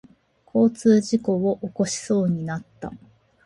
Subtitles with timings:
[0.51, 2.91] 交通事故を起こしそうになった。